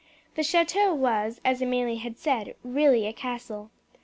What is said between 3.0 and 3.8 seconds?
a castle.